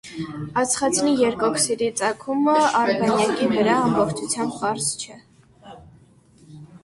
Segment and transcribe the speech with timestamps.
[0.59, 5.21] Ածխածնի երկօքսիդի ծագումը արբանյակի վրա ամբողջությամբ պարզ չէ։